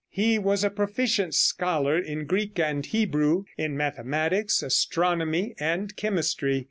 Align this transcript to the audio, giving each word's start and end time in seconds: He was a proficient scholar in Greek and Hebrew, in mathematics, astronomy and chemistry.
He 0.09 0.39
was 0.39 0.63
a 0.63 0.71
proficient 0.71 1.35
scholar 1.35 1.95
in 1.95 2.25
Greek 2.25 2.57
and 2.57 2.83
Hebrew, 2.83 3.43
in 3.55 3.77
mathematics, 3.77 4.63
astronomy 4.63 5.53
and 5.59 5.95
chemistry. 5.95 6.59